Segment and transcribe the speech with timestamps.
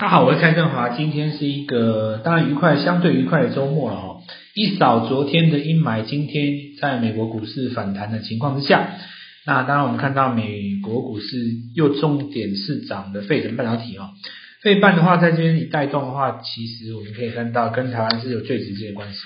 [0.00, 0.90] 大家好，我是蔡振华。
[0.90, 4.20] 今天是一个当然愉快、相对愉快的周末了哈。
[4.54, 8.90] 一扫昨天的阴霾，今天在美国股市反弹的情况之下，
[9.44, 11.26] 那当然我们看到美国股市
[11.74, 14.10] 又重点是涨的费城半导体哦。
[14.62, 19.18] 费半的话，在这边一带动的话，其实我们可以看到跟台湾是有最直接的关系。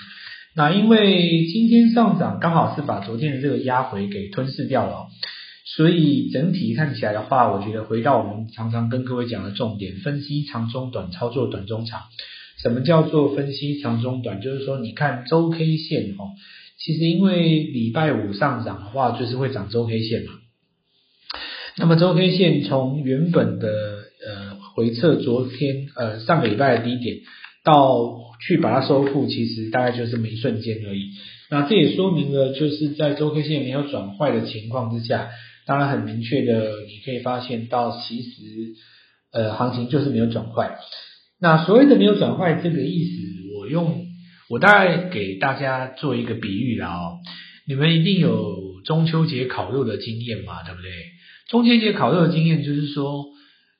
[0.55, 5.05] 那因为今天上涨刚好是把昨天的这个压回给吞噬掉了。
[5.75, 12.01] 所以整体看起来的话，我觉得回到我们常常跟各位讲的重点，分析长中短，操作短中长。
[12.61, 14.39] 什么叫做分析长中短？
[14.39, 16.29] 就是说，你看周 K 线哦，
[16.77, 20.33] 其实因为礼拜五上涨的话，就是会涨周 K 线嘛。
[21.75, 27.17] 那么周 K 线从原本的呃回撤昨天呃上个礼拜的低点，
[27.63, 31.09] 到去把它收复，其实大概就这么一瞬间而已。
[31.49, 35.29] 那这也说明了，就是在周 K 线没有转坏的情况之下。
[35.65, 38.29] 当然很明确的，你可以发现到，其实
[39.31, 40.77] 呃行情就是没有转坏。
[41.39, 43.11] 那所谓的没有转坏这个意思，
[43.57, 44.05] 我用
[44.49, 47.19] 我大概给大家做一个比喻啦哦。
[47.67, 50.91] 你们一定有中秋节烤肉的经验嘛，对不对？
[51.49, 53.25] 中秋节烤肉的经验就是说，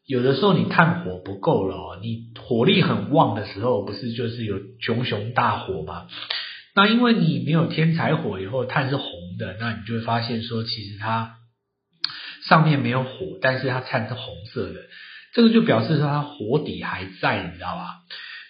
[0.05, 6.07] 有的时候你炭火不够了，你火力很旺的时候，不是就是有熊熊大火吗？
[6.75, 9.05] 那因为你没有添柴火以后，炭是红
[9.37, 11.35] 的，那你就会发现说，其实它。
[12.47, 14.81] 上面没有火，但是它炭是红色的，
[15.33, 17.87] 这个就表示说它火底还在，你知道吧？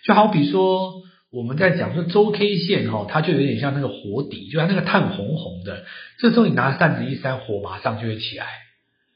[0.05, 5.85] 就好比说我们在讲说周 K 线哈，它就有点像那个火底，就像那个炭红红的，
[6.19, 8.47] 这时候你拿扇子一扇，火马上就会起来，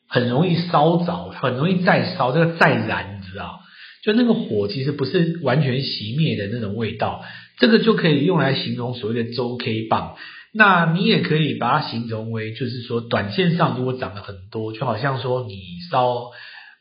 [0.08, 3.59] 很容易烧着，很容易再烧，这个再燃，你知道？
[4.03, 7.25] 就那个火其实不是完全熄灭的那种味道，
[7.58, 10.16] 这个就可以用来形容所谓的周 K 棒。
[10.58, 15.53] 那你也可以把它形容为，就是说，短线上如果涨了很多，就好像说你
[15.91, 16.31] 烧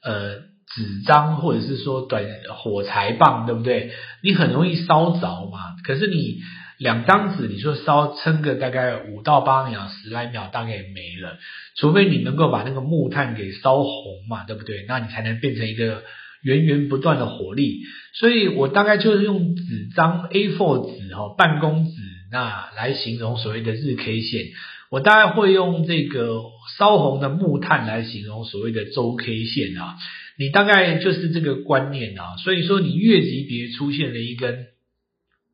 [0.02, 0.36] 呃
[0.74, 2.24] 纸张或者是说短
[2.56, 3.92] 火柴棒，对不对？
[4.22, 5.76] 你很容易烧着嘛。
[5.84, 6.38] 可是你
[6.78, 11.36] 两张纸，你说烧撑个大概五到八秒、十来秒，大概也没了。
[11.76, 14.86] 除非你能够把那个木炭给烧红嘛，对不对？
[14.88, 16.02] 那你才能变成一个
[16.42, 17.82] 源源不断的火力。
[18.18, 22.15] 所以我大概就是用纸张 A4 纸哈，办公纸。
[22.32, 24.46] 那来形容所谓的日 K 线，
[24.90, 26.42] 我大概会用这个
[26.76, 29.96] 烧红的木炭来形容所谓的周 K 线啊。
[30.38, 32.36] 你大概就是这个观念啊。
[32.38, 34.66] 所以说，你月级别出现了一根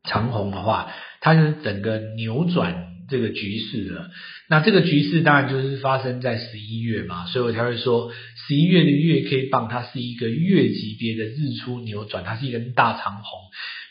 [0.03, 0.91] 长红的话，
[1.21, 4.09] 它就是整个扭转这个局势了。
[4.49, 8.11] 那这个局势当然就是发生在十一月嘛，所以我才会说
[8.47, 13.39] 十一月的月 K 棒它是一个月级别的日出扭转，它是一根大长红。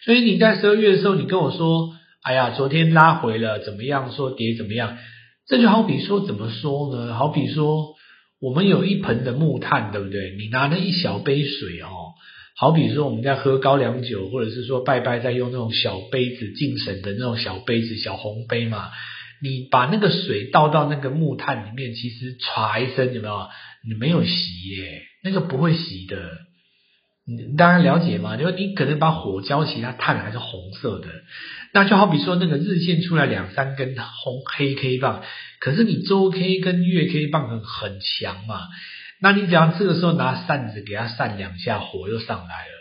[0.04, 1.94] 所以你在十二月的时候，你跟我说。
[2.22, 4.12] 哎呀，昨天拉回了，怎么样？
[4.12, 4.97] 说跌怎么样？
[5.49, 7.15] 这就好比说，怎么说呢？
[7.15, 7.94] 好比说，
[8.41, 10.37] 我们有一盆的木炭，对不对？
[10.38, 12.15] 你拿了一小杯水哦，
[12.56, 18.91] 好比说我们在喝高粱酒，或者是说拜拜在用那种小杯子敬神的那种小杯子、小红杯嘛。
[19.43, 23.49] 你把那个水倒到那个木炭里面，其实唰一声，有没有？
[23.84, 26.16] 你没有洗耶，那个不会洗的。
[27.25, 28.37] 你当然了解嘛？
[28.37, 31.09] 因为你可能把火浇起，它炭还是红色的。
[31.72, 35.22] 那就好比说那个日线出来两三根红黑 K 棒，
[35.61, 38.62] 可是你周 K 跟月 K 棒很很强嘛。
[39.21, 42.72] 那你只要这个时候拿扇子给它扇两下，火又上来了。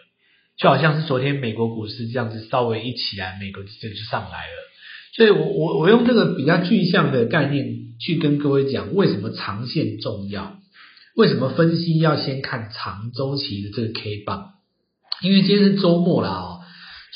[0.57, 4.53] 就好像是昨天美国股市这样子稍微一起来，美国这就上来了。
[5.15, 7.65] 所以我我我用这个比较具象的概念
[7.99, 10.57] 去跟各位讲，为什么长线重要。
[11.17, 14.51] 为什么分析要先看长周期的这个 K 棒？
[15.21, 16.59] 因为今天是周末了哦，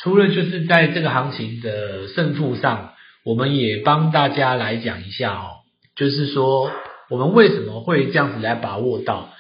[0.04, 2.92] 除了就是在这个行情的胜负上，
[3.24, 5.48] 我们也帮大家来讲一下哦，
[5.96, 6.70] 就是说
[7.10, 9.34] 我们为什么会这样子来把握到？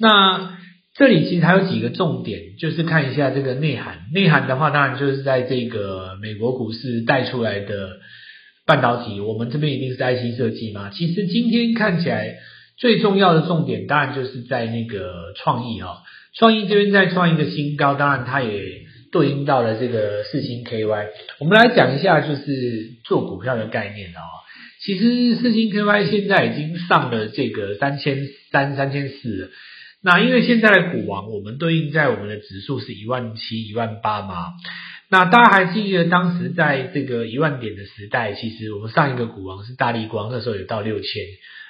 [0.00, 0.56] 那
[0.96, 4.06] 这里其实还有几个重点，就是看一下这个内涵。
[4.14, 7.98] 内涵的话，当然就是在这个美国股市带出来的
[8.64, 10.88] 半导体，我们这边一定是 IC 设计嘛。
[10.88, 12.36] 其实今天看起来。
[12.78, 16.02] 最重要的重点当然就是在那个创意哈，
[16.34, 18.62] 创意这边在创一个新高，当然它也
[19.10, 21.06] 对应到了这个四星 KY。
[21.40, 24.20] 我们来讲一下就是做股票的概念哦。
[24.80, 29.48] 其实四星 KY 现在已经上了这个三千三、三千四了。
[30.00, 34.52] 那因为现在的股王，我们对应在我们的指数是一万七、一万八嘛。
[35.10, 41.24] 那大家还记得当时在这个一万点的时代，其实我们上一个股王是大立光，那时候有到六千。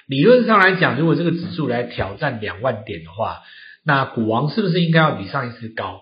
[0.08, 3.42] 理论上来讲，如果这个指数来挑战两万点的话，
[3.84, 6.00] 那股王是不是应该要比上一次高？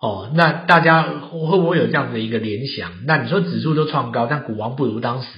[0.00, 3.06] 哦，那大家会不会有这样的一个联想？
[3.06, 5.28] 那你说指数都创高，但股王不如当时。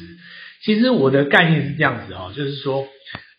[0.64, 2.86] 其实我的概念是这样子哦，就是说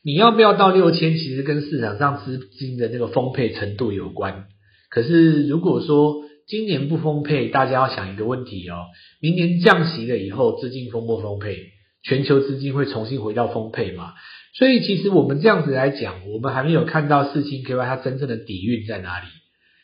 [0.03, 4.45] 你要不要到六千，其实跟市场上资金的那个丰沛程度有关。
[4.89, 8.75] 可是如果说今年不丰沛，大家要想一个问题哦，
[9.19, 11.57] 明年降息了以后，资金丰不丰沛？
[12.03, 14.13] 全球资金会重新回到丰沛吗？
[14.55, 19.25] 所以其实我们这样子来讲，我们还没有看到四星 KY 它真正的底蕴在哪里。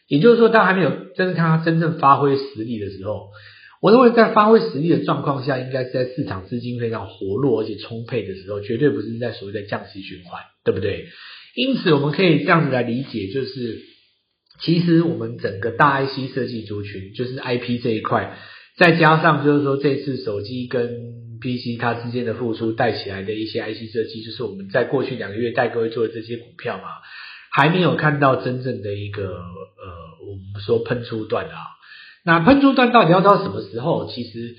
[0.07, 3.29] 也就是说，它还没有真正看它真正发挥实力的时候，
[3.81, 11.05] 我认为在发挥实力的状况下，应该是在市场资金非常活络而且充沛的时候，绝对不是在所谓的降息循环，对不对？
[11.55, 13.81] 因此，我们可以这样子来理解，就是
[14.61, 18.37] 其实我们整个大 IC 设计族群，就是 IP 这一块，
[18.77, 20.89] 再加上就是说这次手机跟
[21.41, 26.83] PC 它之间的复苏带起来的一些 IC 设计，就是我们在过去两个月带各位做的这些股票嘛，
[27.51, 31.57] 还没有看到真正的一个呃，我们说喷出段啊。
[32.25, 34.11] 那喷出段到底要到什么时候？
[34.11, 34.55] 其实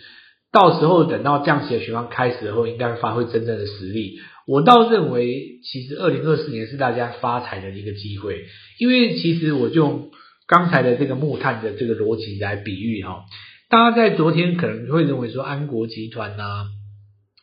[0.50, 4.18] 到时候等到降息的循环开始后，应该发挥真正的实力。
[4.46, 8.46] 我倒认为，其实二零二四年是大家发财的一个机会，
[8.78, 10.10] 因为其实我就
[10.48, 13.24] 刚才的这个木炭的这个逻辑来比喻哈。
[13.70, 16.66] 大家在昨天可能会认为说安国集团呐、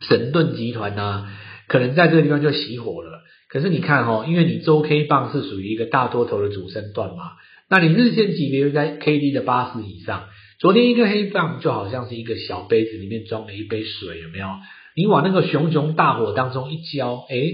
[0.01, 1.25] 神盾集团呐、
[1.69, 3.21] 可能在这个地方就熄火了。
[3.47, 7.31] 可是你看哈，因为你周 K 棒是属于一个大多头的主升段嘛，
[7.69, 10.25] 那你日线级别又在 KD 的八十以上，
[10.59, 14.47] 昨天一个黑棒就好像是一个小杯子里面装了一杯水，有没有？
[14.97, 17.53] 你往那个熊熊大火当中一浇，诶，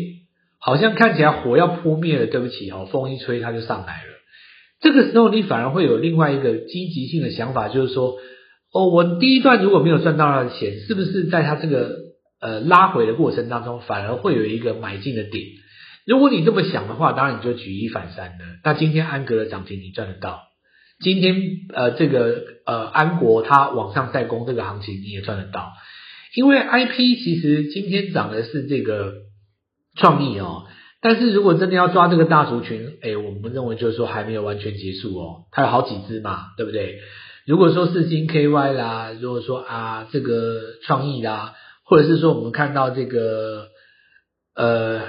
[0.60, 2.26] 好像看起来火要扑灭了。
[2.26, 4.10] 对不起哦，风一吹它就上来了。
[4.82, 8.16] 这个时候你反而会有另外一个积极性的想法，就是说。
[8.74, 12.00] 哦，我第一段如果没有赚到他的钱，是不是在他这个
[12.42, 15.46] 呃拉回的过程当中，反而会有一个买进的点？
[16.08, 18.46] 如果你这么想的话，当然你就举一反三了。
[18.64, 20.42] 那今天安格的涨停你赚得到，
[21.00, 21.36] 今天
[21.74, 25.72] 呃这个呃安国它往上再攻这个行情你也赚得到，
[26.36, 29.14] 因为 IP 其实今天涨的是这个
[29.96, 30.66] 创意哦，
[31.00, 36.98] 但是如果真的要抓这个大族群，诶我们认为就是说还没有完全结束哦，它有好几只嘛，对不对？
[37.46, 43.68] 如果说世芯 KY 啦，如果说啊这个创意啦，或者是说我们看到这个
[44.56, 45.02] 呃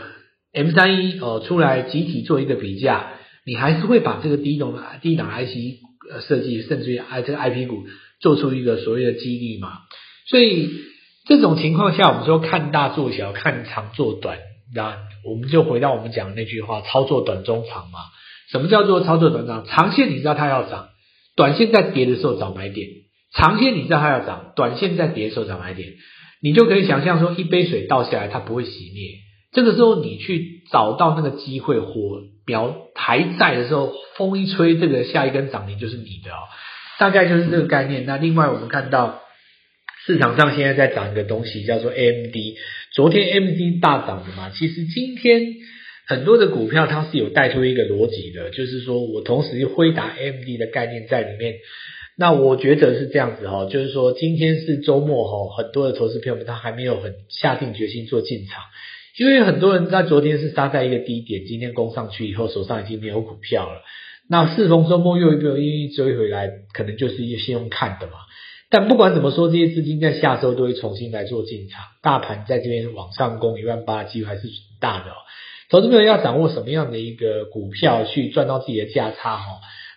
[0.53, 3.13] M 三一哦出来集体做一个比价，
[3.47, 5.81] 你还是会把这个低档低档 IC
[6.27, 7.85] 设计，甚至于 I 这个 IP 股
[8.21, 9.79] 做出一个所谓的激励嘛。
[10.29, 10.71] 所以
[11.27, 14.39] 这种情况下，我们说看大做小，看长做短，
[14.75, 18.01] 那我们就回到我们讲的那句话：操作短中长嘛。
[18.51, 19.65] 什么叫做操作短长？
[19.67, 20.89] 长线你知道它要涨。
[21.37, 22.89] 短线在跌的时候找买点，
[23.35, 25.89] 长线你知道它要涨，短线在跌的时候找买点，
[26.41, 29.19] 你就可以想象说，一杯水倒下来它不会熄灭，
[29.53, 31.93] 这个时候你去找到那个机会，火
[32.47, 36.39] 苗还在的时候，风一吹，这个下一根涨停就是你的哦，
[36.99, 38.07] 大概就是这个概念。
[38.07, 39.21] 那另外我们看到
[40.07, 42.37] 市场上现在在涨一个东西叫做 AMD，
[42.93, 45.57] 昨天 AMD 大涨的嘛，其实今天。
[46.07, 51.57] 很多的股票它是有带出一个逻辑的，就是说我同时挥打 MD 的概念在里面。
[52.17, 58.63] 那我觉得是这样子哈，就是说今天是周末哈，很多的投资朋友们他还没有很下定决心做进场，
[59.19, 63.83] 因为很多人在昨天是杀在一个低点，今天攻上去以后手上已经没有股票了。
[64.29, 68.13] 那适逢周末又有一个愿意追回来，可能就是一个先用看的嘛。
[68.75, 74.49] 但不管怎么说，这些资金在下周都会重新来做进场，大盘在这边往上攻一万八的，机会还是
[74.81, 75.15] 大的哦。
[75.71, 79.45] 投资朋友要掌握什么样的一个股票去赚到自己的价差哈？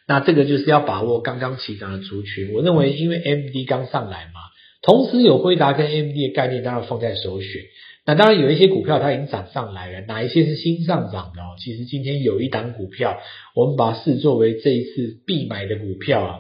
[0.07, 2.53] 那这个就是要把握刚刚起涨的族群。
[2.53, 4.41] 我认为，因为 MD 刚上来嘛，
[4.83, 7.63] 同时有辉达跟 MD 的概念，当然放在首选。
[8.05, 11.57] 那当然有一些股票它已经涨上来了，哪一些是新上涨的哦？
[11.57, 13.17] 其实今天有一档股票，
[13.55, 16.39] 我们把它视作为这一次必买的股票啊。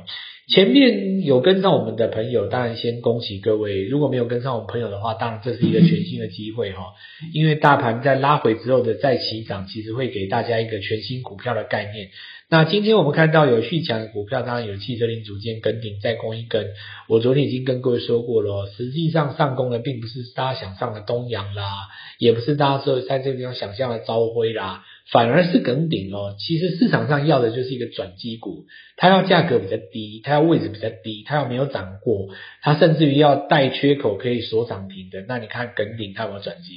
[0.49, 3.83] 前面有跟上我们的朋友，当然先恭喜各位。
[3.83, 6.93] 如果没有跟上我们朋友的话，当然这是一个全新的机会哈。
[7.33, 12.11] 因为大盘在拉回之后的再起涨，其实会给大家一个全新股票的概念。
[12.49, 16.67] 那今天我们看到有续强的股票，当然有汽车零组件跟顶再攻一根。
[17.09, 21.89] 我昨天已经跟各位说过了，实际上上攻的并不是大家想象的东阳啦，
[22.19, 24.85] 也不是大家说在这个地方想象的朝晖啦。
[25.11, 28.65] 反而是梗顶哦，其实市场上要的就是一个转机股，
[28.97, 32.27] 它要价格比较低，它要位置比较低，它要没有涨过，
[32.61, 35.23] 它甚至于要带缺口可以锁涨停的。
[35.27, 36.73] 那你看梗顶它有没有转机？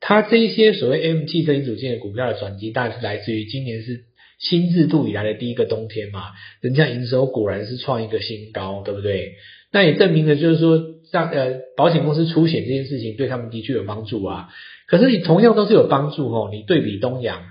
[0.00, 4.04] 它这一些所谓 M 汽车零组件的股票的转机，当然是来自于今年是
[4.38, 9.34] 新制度以来的第一个冬天嘛，人家营收果然是创一个新高，对不对？
[9.70, 14.48] 那也证明了就是说，像呃保险公司出险这件事情对他们的确有帮助啊。
[14.86, 17.42] 可是你同样都是有帮助哦，你对比东阳。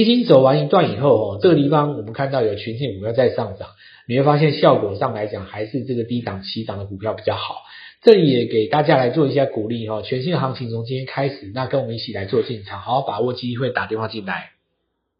[0.00, 3.68] 已经走完一段以后，哦，这个地方我们看到有全线股票在上涨，
[4.08, 7.56] 你会发现效果上来讲还是这个低档起涨的股票比较好。
[8.00, 14.50] 这里也给大家来做一下鼓励哈，全新的行情从今天开始，那跟我们一起来做进场，好好把握机会，打电话进来。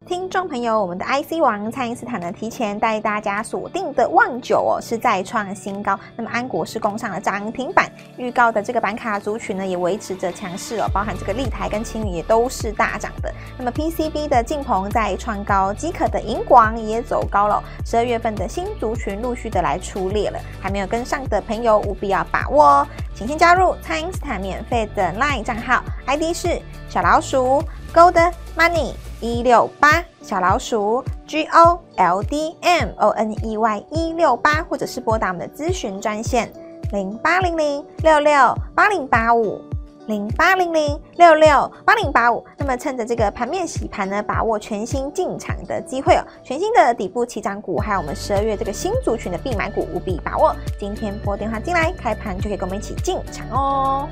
[0.05, 5.97] 听众朋友，我们的 IC 王蔡因斯坦呢，提前带大家锁定的旺九哦，是再创新高。
[6.17, 13.33] 那么安国是攻上了涨停板，预告的这个板卡族群呢，也维持着强势哦，包含这个立台跟青云也都是大涨的。
[13.57, 17.63] 那么 PCB 的晋鹏在创高，机可的银广也走高了。
[17.85, 28.91] 十二月份的新族群陆续的来出列了，还没有跟上的朋友务必要把握哦，请先加入蔡因斯坦免费的 LINE 账号，ID 是小老鼠 Gold Money。
[29.23, 36.51] 一六八小老鼠 G O L D M O N E Y 一六八，或者是拨打我们的咨询专线
[36.91, 39.61] 零八零零六六八零八五
[40.07, 42.45] 零八零零六六八零八五。
[42.57, 50.53] 那么趁着这个盘面洗盘呢，把握全新进场的机会哦，全新的底部起涨股，还有我们十二月这个新族群的必买股，务必把握。
[50.77, 54.09] 今天拨电话进来，开盘就可以跟我们一起进场哦。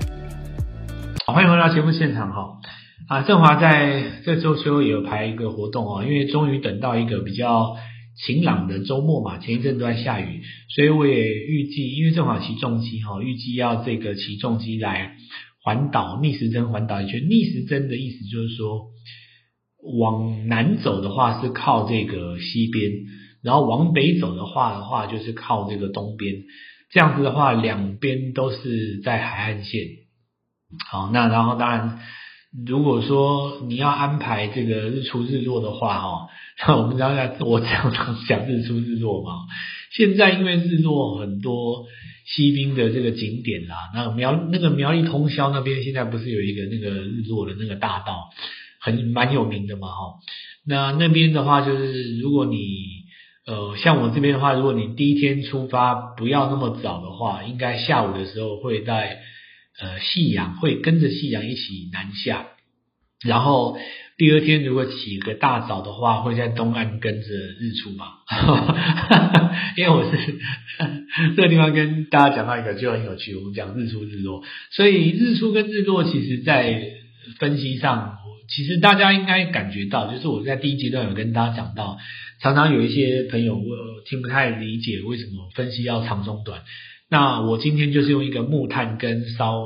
[1.27, 2.57] 欢迎回到节目现场哈。
[3.07, 7.75] 啊，振华在这周休也有排一个活动哦，因为终于等到一个比较
[8.25, 10.41] 晴朗的周末嘛，前一阵都在下雨，
[10.73, 15.15] 所以我也预计，因为正好骑重机哈，预计要这个骑重机来
[15.61, 17.27] 环岛逆时针环岛一圈。
[17.29, 18.87] 逆时针的意思就是说，
[19.99, 22.91] 往南走的话是靠这个西边，
[23.43, 26.43] 然后往北走的话的话就是靠这个东边，
[26.91, 29.81] 这样子的话两边都是在海岸线。
[30.89, 31.99] 好，那然后当然。
[32.67, 36.27] 如果说你要安排这个日出日落的话，哈，
[36.67, 39.31] 那我们刚才我常常讲日出日落嘛。
[39.91, 41.85] 现在因为日落很多
[42.25, 48.29] 西滨的这个景点啦，那苗那个苗栗通宵那边现在不是有一个那个日落的那个大道，
[48.81, 49.95] 很蛮有名的嘛，哈。
[50.67, 52.57] 那那边的话就是，如果你
[53.47, 59.19] 呃像我这边的话，如果你第一天出发不要那么早的话，应该下午的时候会在。
[59.81, 62.45] 呃，夕阳会跟着夕阳一起南下，
[63.25, 63.79] 然后
[64.15, 68.05] 第二天如果起个大早的话，会在东岸跟着日出嘛。
[69.75, 70.39] 因为我是
[71.35, 76.83] 这个地方跟大家讲到一个就很有趣，我们讲日出日落，所以日出跟日落其实在
[77.39, 81.97] 分析上，其实大家应该感觉到，就是我在第一阶段有跟大家讲到，
[82.39, 83.63] 常常有一些朋友我
[84.07, 86.61] 听不太理解为什么分析要长中短。
[87.11, 89.65] 那我今天就是用一个木炭跟烧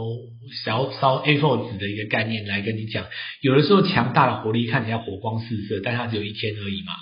[0.63, 3.05] 小烧 A4 纸的一个概念来跟你讲，
[3.39, 6.93] 有的时候强大的火力看起来火光四射，但它只有一天而已嘛。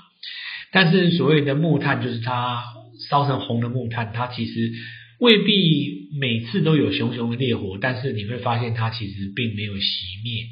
[0.70, 2.62] 但是所谓的木炭，就是它
[3.10, 4.74] 烧成红的木炭，它其实
[5.20, 10.44] 未必每次都有熊熊的烈火，但是你会发现它其实并没有熄灭。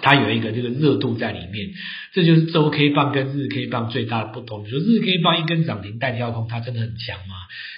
[0.00, 1.70] 它有一个这个热度在里面，
[2.12, 4.64] 这就是周 K 棒跟日 K 棒最大的不同。
[4.64, 7.34] 你说日 K 棒一根涨停带跳空，它真的很强吗？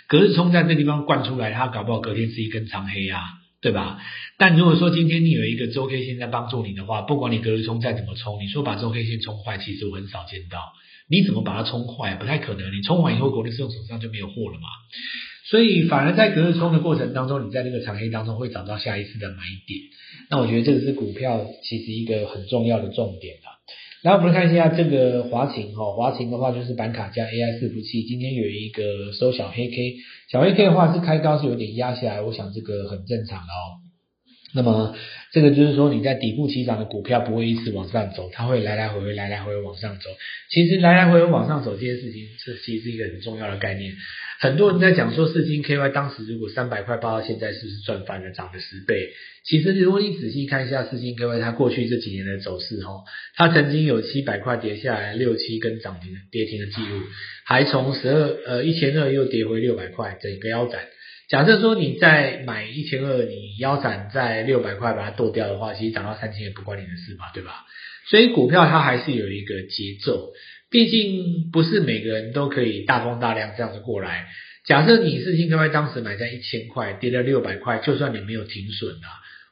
[0.06, 3.21] 隔日冲在这地方灌出来，它搞不好隔天是一根长黑啊，
[3.61, 3.99] 对吧？
[4.38, 10.59] 但如果说今天你有一个周 K 线在帮助你的话，不管你隔日冲再怎么冲，你说把周 K 线冲坏，其实我很少见到。
[11.09, 12.14] 你怎么把它冲坏？
[12.14, 12.73] 不太可能。
[12.73, 14.68] 你冲完以后，国内自动手上就没有货了嘛。
[15.50, 19.36] 所以反而在隔日冲的过程当中，你在那个长黑当中会找到下一次的买
[19.66, 19.80] 点。
[20.30, 23.60] 那我觉得这个是股票其实一个很重要的重点啊。
[24.02, 29.96] 来，我们来看一下这个华擎哈，华擎的话就是板卡加 AI 伺服器，今天有一个收小黑 K，
[30.30, 33.83] 小黑 K 的话是开高是有点压下来，我想这个很正常的哦。
[34.54, 34.94] 那么
[35.32, 40.11] 这个就是说，你在底部起涨的股票不会一直往上走，它会来来回回，来来回回往上走。
[40.49, 43.92] 其实来来回回往上走这件事情，这其实是一个很重要的概念。
[44.38, 49.08] 很多人在讲说，四金 KY 当时如果三百块报到现在，是不是赚翻了，涨了十倍？
[49.44, 53.02] 其实如果你仔细看一下四金 KY 它过去这几年的走势，哈，
[53.34, 57.02] 它曾经有七百块跌下来六七根涨停跌停的记录，
[57.44, 60.80] 还从十二呃一千二又跌回六百块，整个腰斩。
[61.28, 67.64] 假设说你在买一千二，你腰斩在六百块把它剁掉的话，其实涨到三千也不关你的事嘛，对吧？
[68.11, 70.33] 所以股票它还是有一个节奏，
[70.71, 74.26] 毕竟不是每个人都可以大风大量这样子过来。
[74.66, 79.09] 假设你是新科威当时买在一千块，跌了六百块，就算你没有停损啊，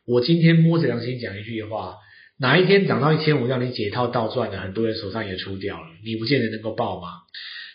[0.07, 1.97] 我今天摸着良心讲一句话，
[2.39, 7.09] 哪一天涨到一千五让你解套倒赚了，很多人手上也出掉了，你不见得能够爆嘛。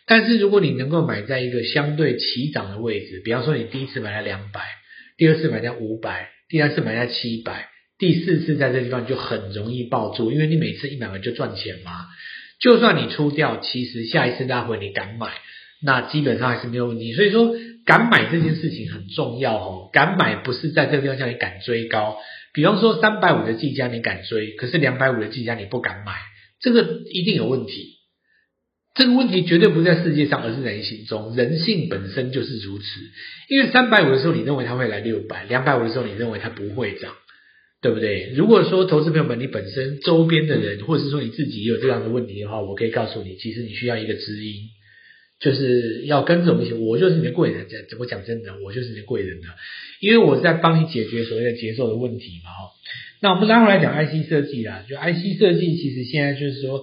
[0.08, 4.62] 但是如果你能够买在一个相对起涨的位置，比方说你第一次买在两百，
[5.18, 7.68] 第二次买在五百，第三次买在七百，
[8.00, 11.92] 第四次在这地方就很容易抱住，因为你每次一买完就赚钱嘛。
[12.62, 15.28] 就算你出掉，其实下一次拉回你敢买，
[15.84, 17.14] 那基本上还是没有问题。
[17.14, 17.54] 所以说
[17.86, 22.18] 敢买这件事情很重要哦，敢买不是在这个地方叫你敢追高。
[22.54, 26.14] 比方说三百五的技嘉你敢追，可是两百五的技嘉你不敢买，
[26.62, 27.97] 这个一定有问题。
[28.98, 31.36] 这个问题绝对不在世界上，而是人心中。
[31.36, 32.86] 人性本身就是如此。
[33.50, 37.14] 因为三百五的时候，你认为它会来六百；两百五的时候，你认为它不会涨。
[37.80, 38.34] 对不对？
[38.36, 44.70] 如果说投资朋友们，你本身周边的人，或者是说你自己也有这样的问题的话，我可以告诉你，其实你需要一个知音，
[45.40, 46.74] 就是要跟着我们一起。
[46.74, 49.48] 我就是你的贵人，怎么讲真的，我就是你的贵人的，
[50.02, 52.50] 因为我在帮你解决所谓的节奏的问题嘛。
[52.50, 52.72] 哈，
[53.22, 56.82] 那我们拉回来讲 IC 设计啦，就 IC 设计其实现在就是说，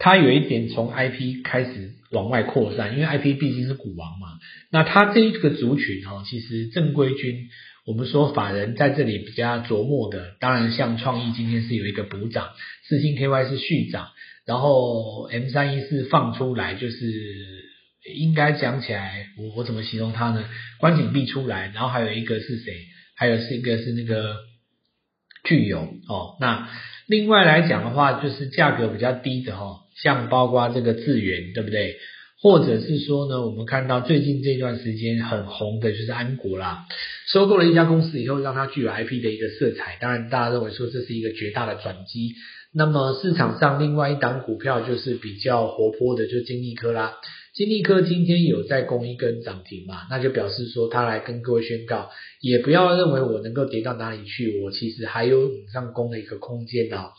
[0.00, 4.26] 它有一点从 IP 开始往外扩散，因为 IP 毕竟是股王嘛。
[4.72, 7.48] 那它这一个族群哈，其实正规军。
[7.86, 12.50] 我们说法人在这里比较琢磨的，当然像创意今天是有一个补涨，
[12.86, 14.08] 四星 KY 是续涨，
[14.46, 17.64] 然后 M 三一四放出来，就是
[18.14, 20.44] 应该讲起来，我我怎么形容它呢？
[20.78, 22.74] 关景闭出来，然后还有一个是谁？
[23.16, 24.36] 还有是一个是那个
[25.44, 26.36] 聚友哦。
[26.38, 26.68] 那
[27.10, 31.96] 另外来讲的话，就是价格比较低的哈，像包括这个智原，对不对？
[32.40, 36.86] 或者是说呢，我们看到最近这段时间很红的就是安国啦，
[37.26, 39.98] 收购了一家公司以后，让它具有 IP 的一个色彩。
[40.00, 42.34] 当然，大家认为说这是一个绝大的转机。
[42.72, 47.14] 那么市场上另外一档股票就是比较活泼的，就是金立科啦。
[47.54, 57.10] 金立科今天有在攻一根涨停嘛，那就表示说他来跟各位宣告，也不要认为我能够跌到哪里去，我其实还有往上攻的一个空间啊。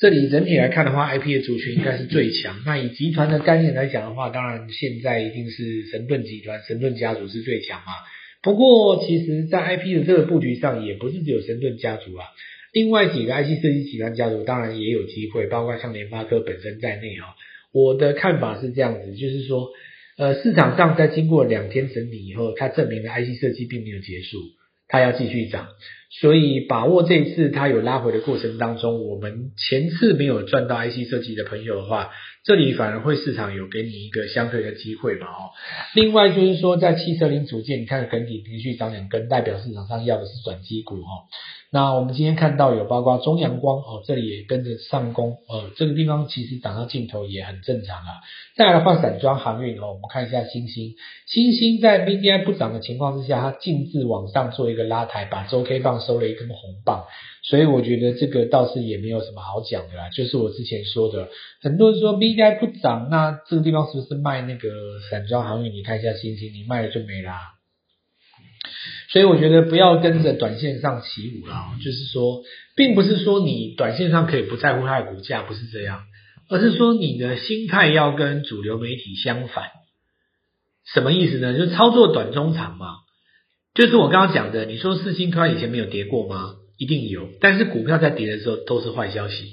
[0.00, 2.62] 这里整体来看的话，IP 的族群应该是最强。
[2.64, 7.92] 那以集团的概念来讲的话，当然现在一定是神盾集团、神盾家族是最强嘛。
[8.40, 12.26] 不过，其实，在 IP 的这个布局上，也不是只有神盾家族啊。
[12.72, 17.34] 另外几个 IC 设计集团家族当然也有机会，包括像联发科本身在内哈。
[17.78, 19.68] 我的看法是这样子，就是说，
[20.16, 24.38] 呃，市场上在经过两天整理以后，它证明了 IC 设计并没有结束。
[24.90, 25.68] 它要继续涨，
[26.10, 32.10] 所以把握这一次它有拉回的过程当中，我们前次没有赚到 IC 设计的朋友的话，
[32.44, 35.50] 这里反而会市场有给你一个相对的机会嘛哦。
[35.94, 41.28] 另外就是说，在汽车零组件，你看整体连续涨两根，代表市场上要的是转机股哦。
[41.70, 48.24] 那我们今天看到有包括中阳光哦，这里也跟着上攻，呃，这个地方其实涨到尽头也很正常啊。
[48.56, 50.94] 再来的话，散装航运哦，我们看一下星星，
[51.26, 57.04] 星星在 BDI 不涨的情况之下，它径自往上做一个拉抬，把周 K 棒收了一根红棒，
[57.42, 60.08] 所以我觉得这个倒是也没有什么好讲的啦。
[60.10, 61.28] 就是我之前说的，
[61.60, 64.68] 很多人说 BDI 不涨，那这个地方是不是卖那个
[65.10, 65.72] 散装航运？
[65.72, 67.38] 你看一下欣兴，你卖了就没啦。
[69.10, 72.42] 所以我觉得不要跟着短线上起舞了，就是说，
[72.76, 76.04] 并不是说你短线上可以不在乎它的股价，不是这样，
[76.50, 79.70] 而是说你的心态要跟主流媒体相反。
[80.92, 81.56] 什么意思呢？
[81.56, 82.96] 就是操作短中长嘛。
[83.78, 86.56] 就是我刚刚讲的，你说世芯科以前没有跌过吗？
[86.78, 89.52] 一定有，但是股票在跌的时候都是坏消息。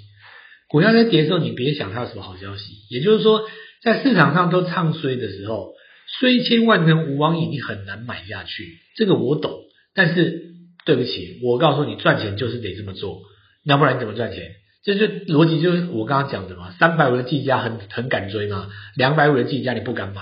[0.68, 2.64] 股票在跌的时候，你别想它有什么好消息。
[2.90, 3.44] 也就是说，
[3.84, 5.76] 在市场上都唱衰的时候。
[6.20, 8.64] 虽千万人吾往矣，你很难买下去。
[8.96, 9.52] 这个我懂，
[9.94, 10.42] 但是
[10.88, 13.22] 对不起，我告诉你，赚钱就是得这么做，
[13.64, 14.54] 要不然你怎么赚钱？
[14.84, 16.72] 这就逻辑就是我刚刚讲的嘛。
[16.80, 18.72] 三百五的技嘉很很敢追吗？
[18.96, 20.22] 两百五的技嘉你不敢买，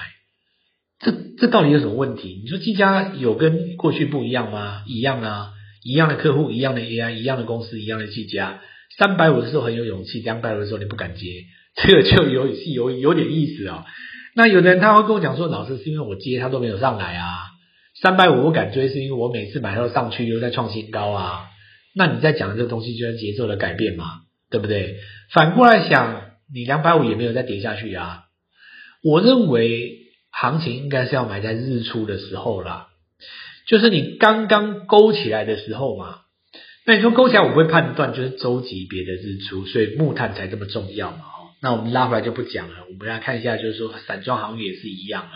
[1.04, 2.42] 这这到底有什么问题？
[2.44, 4.84] 你说技嘉有跟过去不一样吗？
[4.88, 5.52] 一样啊，
[5.84, 8.62] 一样的客户，一样的 AI，一样的公司，一样的技嘉。
[8.98, 11.44] 三百五的时候很有勇气，两百五的时候你不敢接，
[11.76, 13.86] 这个就有是有有点意思啊。
[14.36, 17.28] 那有的人他会跟我讲说，老师是因为我接他都没有上来啊，
[18.02, 21.46] 三百五我敢追是因为我每次买到上去又在创新高啊。
[21.96, 24.06] 那你在讲的这个东西就是节奏的改变嘛，
[24.50, 24.96] 对不对？
[25.32, 26.22] 反过来想，
[26.54, 28.24] 你两百五也没有再跌下去啊。
[29.04, 29.98] 我认为
[30.34, 32.88] 行情应该是要买在日出的时候啦，
[33.68, 36.20] 就是你刚刚勾起来的时候嘛。
[36.86, 41.20] 那你说勾起来，我会判断就是周级别的日出，所以木炭才这么重要嘛。
[41.62, 45.32] 那我们拉回来就不讲了，我们来看一下，就是说散装行业也是一样啊。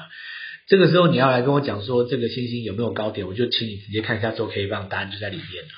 [0.68, 5.70] 这个时候你要来跟我讲说这个星星有没有高点，我就请你直接看一下周 K 棒，答案就在里面了，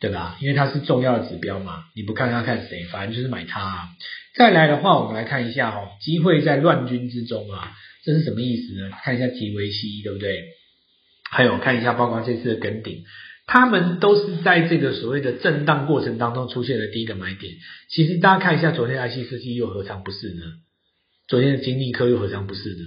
[0.00, 0.38] 对吧？
[0.40, 2.84] 因为它是重要的指标嘛，你不看它看谁？
[2.84, 3.90] 反正就是买它。
[4.34, 8.90] 再来的话，我们来看一下哦，机会在乱军之中啊，这是什么意思呢？
[9.02, 10.44] 看一下提维西，对不对？
[11.30, 13.04] 还有看一下，包括这次的耿鼎。
[13.46, 17.54] 他们都是在这个所谓的震荡过程当中出现的第一个买点。
[17.90, 20.42] 其实大家看一下昨天 IC 设计又何尝不是呢？
[21.28, 22.84] 昨天的金立科又何尝不是呢？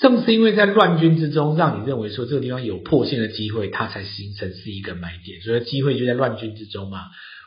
[0.00, 5.40] 正是因为在乱军之中，让你认为说这个地方有破线的机会，它才形成是一个买点。
[5.42, 6.98] 所以机会就在乱军之中嘛。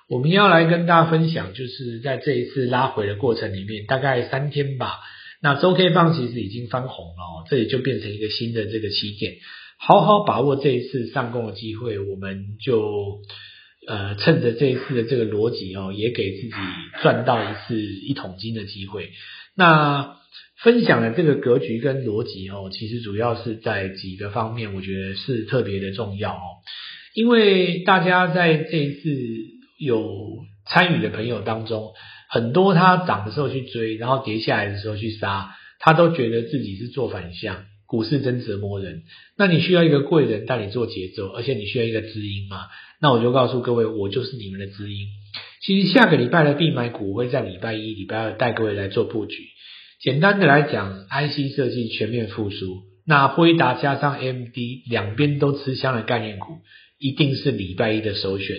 [0.08, 5.00] 我们要来跟大家分享，就是在这一次拉回的过程里面，大概三天吧。
[5.42, 9.34] 那周 K 棒其实已经翻红了，这里就变成一个新的这个起点。
[9.80, 13.20] 好好把握这一次上攻的机会，我们就
[13.88, 16.54] 呃趁着这一次的这个逻辑哦，也给自己
[17.02, 19.12] 赚到一次一桶金的机会。
[19.56, 20.18] 那
[20.64, 26.66] 分享的这个格局跟逻辑哦，其实主要是在几个方面，我觉得是特别的重要哦。
[27.14, 29.10] 因为大家在这一次
[29.78, 31.94] 有参与的朋友当中，
[32.30, 39.04] 很多他涨的时候去追，然后跌下来的时候去杀，他都觉得自己是做反向，股市真折磨人。
[39.38, 42.66] 那你需要一个贵人带你做节奏，而且你需要一个知音嘛？
[43.00, 45.08] 那我就告诉各位，我就是你们的知音。
[45.62, 49.36] 其实下个礼拜的必买股会在礼拜一、礼拜二带各位来做布局。
[50.00, 56.58] 简单的来讲，IC 设计全面复苏，那辉达加上 MD 两边都吃香的概念股，
[57.00, 58.58] 一定是礼拜一的首选。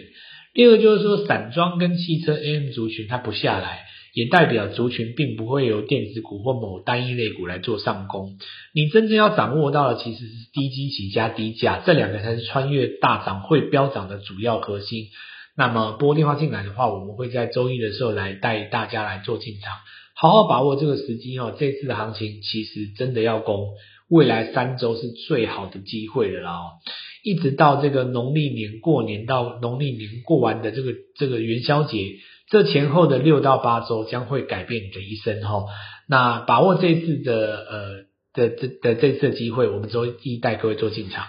[0.59, 8.39] 第二就是说，散装跟汽车 AM 族群它不下来，也代表族群并不会由电子股或某单一类股来做上攻。
[8.75, 15.05] 你真正要掌握到的其实是低基期加低价，这两个才是穿越大涨会飙涨的主要核心。
[15.57, 19.77] 那么拨电话进来的话，我们会在周一的时候来带大家来做进场。
[20.17, 23.75] 好好把握这个时机哦，这次的行情其实真的要攻，
[24.09, 26.65] 未来三周是最好的机会了啦哦，
[27.29, 32.17] 一直到这个农历年过年到农历年过完的这个这个元宵节，
[32.49, 35.67] 这前后的六到八周将会改变你的一生哈。
[36.09, 41.27] 那把握这次的呃的这的这次的机会，我们周一带各位做进场。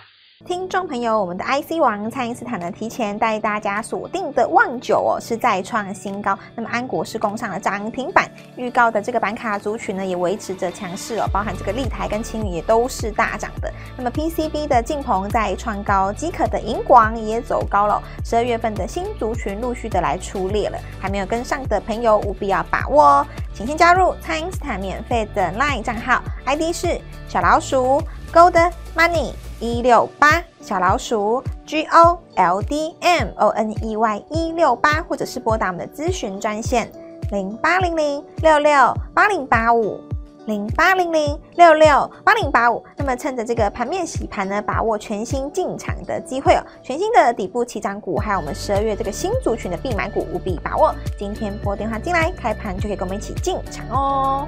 [0.47, 6.37] 听众朋友，我们的 IC 王蔡因斯坦呢，提前带大家锁定的旺九哦，是再创新高。
[6.55, 13.69] 那么安国是攻上了涨停板，预告的这个板卡族群呢，也维持着强势哦，包含这个立台跟青云也都是大涨的。
[13.97, 18.01] 那么 PCB 的晋鹏在创高，机可的银广也走高了。
[18.23, 26.97] 十二月份的新族群陆续的来出列了，还没有跟上的朋友务必要把握哦，请先加入蔡因斯坦免费的 LINE 账号，ID 是
[27.27, 29.33] 小老鼠 Gold Money。
[29.59, 36.89] 一六八小老鼠 G O L D M O N E Y 一六八，或者是拨打我们的咨询专线
[37.31, 39.99] 零八零零六六八零八五
[40.45, 42.83] 零八零零六六八零八五。
[42.95, 50.95] 那么趁着这个盘面洗盘呢，把握全新进场的机会哦，全新的底部起涨股，还有我们十二月这个新族群的必买股，务必把握。
[51.17, 54.47] 今天拨电话进来，开盘就可以跟我们一起进场哦。